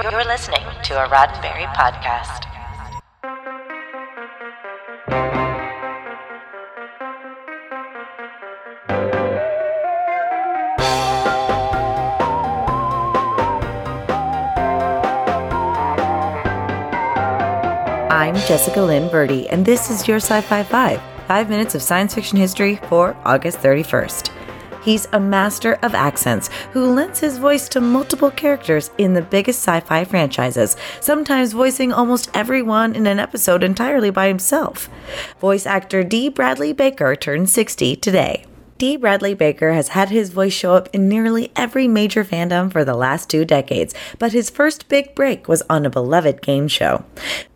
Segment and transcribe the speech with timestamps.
[0.00, 2.44] You're listening to a Roddenberry podcast.
[18.08, 22.14] I'm Jessica Lynn Verdi, and this is your Sci Fi 5, five minutes of science
[22.14, 24.37] fiction history for August 31st.
[24.88, 29.58] He's a master of accents who lends his voice to multiple characters in the biggest
[29.58, 34.88] sci fi franchises, sometimes voicing almost everyone in an episode entirely by himself.
[35.40, 38.46] Voice actor Dee Bradley Baker turned 60 today.
[38.78, 42.82] Dee Bradley Baker has had his voice show up in nearly every major fandom for
[42.82, 47.04] the last two decades, but his first big break was on a beloved game show.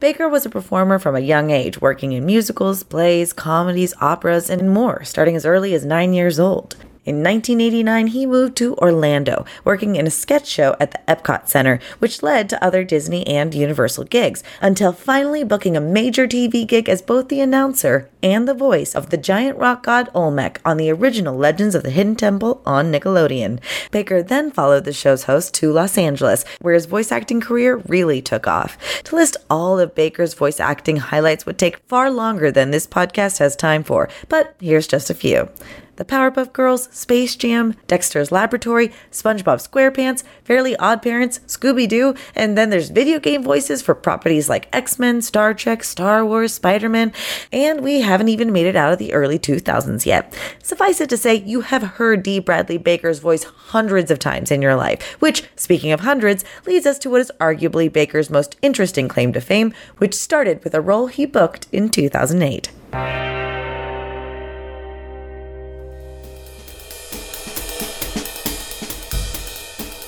[0.00, 4.70] Baker was a performer from a young age, working in musicals, plays, comedies, operas, and
[4.70, 6.76] more, starting as early as nine years old.
[7.04, 11.80] In 1989, he moved to Orlando, working in a sketch show at the Epcot Center,
[11.98, 16.88] which led to other Disney and Universal gigs, until finally booking a major TV gig
[16.88, 20.90] as both the announcer and the voice of the giant rock god Olmec on the
[20.90, 23.58] original Legends of the Hidden Temple on Nickelodeon.
[23.90, 28.22] Baker then followed the show's host to Los Angeles, where his voice acting career really
[28.22, 28.78] took off.
[29.04, 33.40] To list all of Baker's voice acting highlights would take far longer than this podcast
[33.40, 35.48] has time for, but here's just a few.
[35.96, 42.56] The Powerpuff Girls, Space Jam, Dexter's Laboratory, SpongeBob SquarePants, Fairly Odd Parents, Scooby Doo, and
[42.56, 46.88] then there's video game voices for properties like X Men, Star Trek, Star Wars, Spider
[46.88, 47.12] Man,
[47.52, 50.34] and we haven't even made it out of the early 2000s yet.
[50.62, 54.62] Suffice it to say, you have heard Dee Bradley Baker's voice hundreds of times in
[54.62, 59.08] your life, which, speaking of hundreds, leads us to what is arguably Baker's most interesting
[59.08, 63.31] claim to fame, which started with a role he booked in 2008.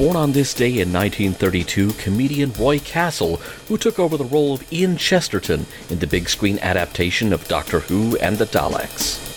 [0.00, 3.36] Born on this day in 1932, comedian Roy Castle,
[3.68, 7.80] who took over the role of Ian Chesterton in the big screen adaptation of Doctor
[7.80, 9.29] Who and the Daleks.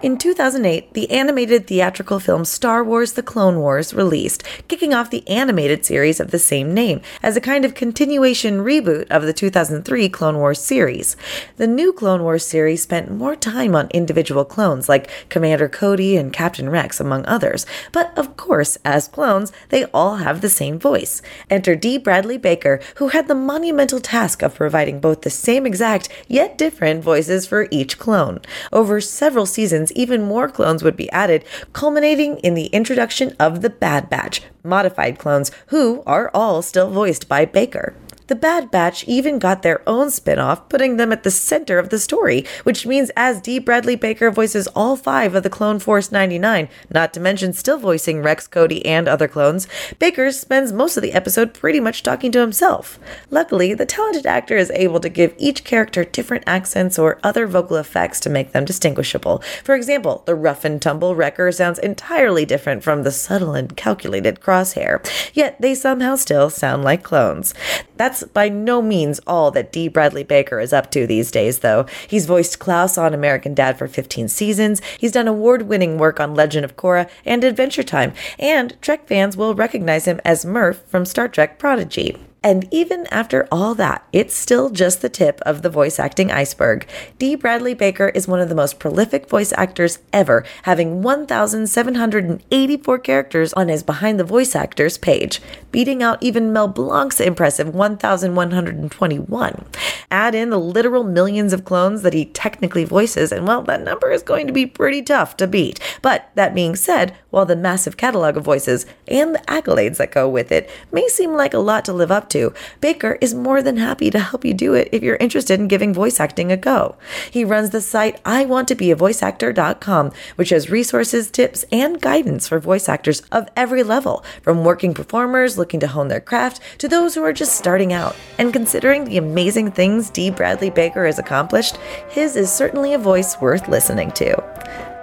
[0.00, 5.26] In 2008, the animated theatrical film Star Wars The Clone Wars released, kicking off the
[5.26, 10.08] animated series of the same name as a kind of continuation reboot of the 2003
[10.08, 11.16] Clone Wars series.
[11.56, 16.32] The new Clone Wars series spent more time on individual clones like Commander Cody and
[16.32, 21.22] Captain Rex, among others, but of course, as clones, they all have the same voice.
[21.50, 26.08] Enter Dee Bradley Baker, who had the monumental task of providing both the same exact
[26.28, 28.40] yet different voices for each clone.
[28.72, 33.70] Over several seasons, even more clones would be added, culminating in the introduction of the
[33.70, 37.94] Bad Batch, modified clones who are all still voiced by Baker.
[38.28, 41.88] The Bad Batch even got their own spin off, putting them at the center of
[41.88, 46.12] the story, which means as Dee Bradley Baker voices all five of the Clone Force
[46.12, 49.66] 99, not to mention still voicing Rex, Cody, and other clones,
[49.98, 52.98] Baker spends most of the episode pretty much talking to himself.
[53.30, 57.78] Luckily, the talented actor is able to give each character different accents or other vocal
[57.78, 59.42] effects to make them distinguishable.
[59.64, 64.40] For example, the rough and tumble Wrecker sounds entirely different from the subtle and calculated
[64.42, 65.00] Crosshair,
[65.32, 67.54] yet they somehow still sound like clones.
[67.96, 71.86] That's by no means all that Dee Bradley Baker is up to these days, though.
[72.06, 76.34] He's voiced Klaus on American Dad for 15 seasons, he's done award winning work on
[76.34, 81.04] Legend of Korra and Adventure Time, and Trek fans will recognize him as Murf from
[81.04, 82.16] Star Trek Prodigy.
[82.42, 86.86] And even after all that, it's still just the tip of the voice acting iceberg.
[87.18, 93.52] Dee Bradley Baker is one of the most prolific voice actors ever, having 1,784 characters
[93.54, 99.64] on his Behind the Voice Actors page, beating out even Mel Blanc's impressive 1,121.
[100.10, 104.10] Add in the literal millions of clones that he technically voices, and well, that number
[104.10, 105.78] is going to be pretty tough to beat.
[106.00, 110.26] But that being said, while the massive catalog of voices and the accolades that go
[110.26, 113.76] with it may seem like a lot to live up to, Baker is more than
[113.76, 116.96] happy to help you do it if you're interested in giving voice acting a go.
[117.30, 123.48] He runs the site iwanttobeavoiceactor.com, which has resources, tips, and guidance for voice actors of
[123.56, 127.56] every level, from working performers looking to hone their craft to those who are just
[127.56, 128.16] starting out.
[128.38, 131.78] And considering the amazing things Dee Bradley Baker has accomplished,
[132.08, 134.36] his is certainly a voice worth listening to.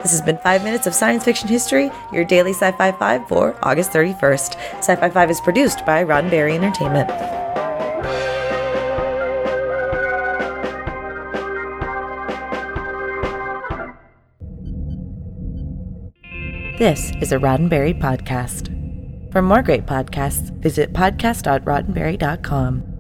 [0.02, 3.58] This has been 5 Minutes of Science Fiction History, your daily Sci Fi 5 for
[3.64, 4.56] August 31st.
[4.78, 7.10] Sci Fi 5 is produced by Roddenberry Entertainment.
[16.78, 18.70] This is a Roddenberry podcast.
[19.32, 22.95] For more great podcasts, visit podcast.roddenberry.com.